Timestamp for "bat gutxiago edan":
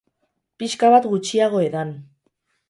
0.93-1.93